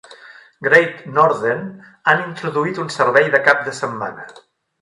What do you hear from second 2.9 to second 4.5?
servei de cap de setmana.